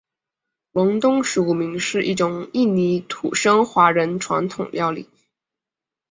[0.71, 5.07] 隆东十五暝是一种印尼土生华人传统料理。